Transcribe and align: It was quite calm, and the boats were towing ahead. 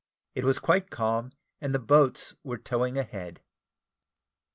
It 0.33 0.43
was 0.43 0.57
quite 0.57 0.89
calm, 0.89 1.31
and 1.61 1.75
the 1.75 1.77
boats 1.77 2.33
were 2.43 2.57
towing 2.57 2.97
ahead. 2.97 3.43